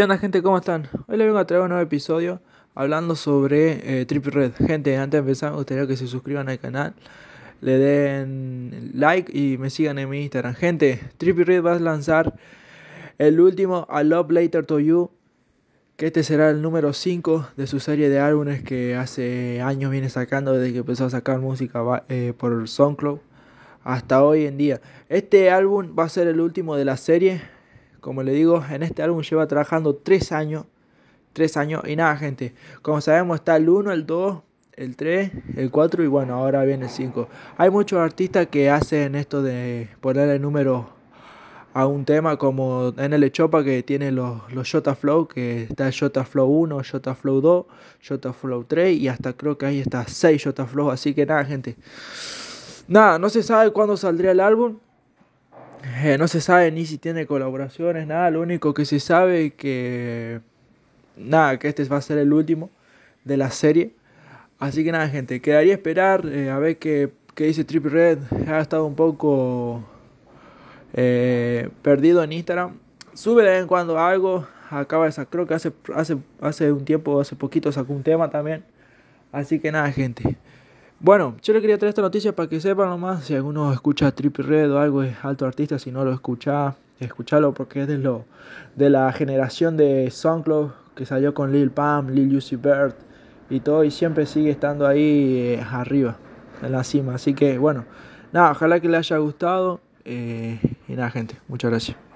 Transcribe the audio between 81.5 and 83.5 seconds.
le quería traer esta noticia para que sepan nomás, si